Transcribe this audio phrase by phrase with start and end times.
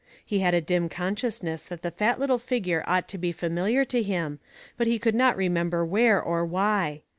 [0.25, 4.01] He had a dim consciousness that the fat little figure ought to be familiar to
[4.01, 4.39] him,
[4.75, 7.03] but he could not re member where or why.